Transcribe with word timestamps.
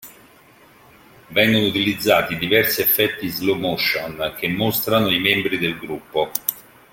Vengono 1.27 1.67
utilizzati 1.67 2.35
diversi 2.39 2.81
effetti 2.81 3.27
slow-motion 3.27 4.33
che 4.35 4.47
mostrano 4.47 5.11
i 5.11 5.19
membri 5.19 5.59
del 5.59 5.77
gruppo. 5.77 6.31